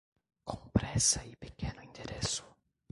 [0.45, 2.43] Com pressa e pequeno endereço.